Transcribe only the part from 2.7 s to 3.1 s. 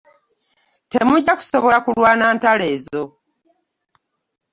ezo.